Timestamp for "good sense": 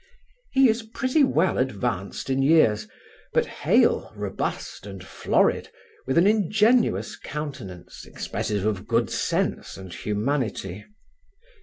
8.87-9.77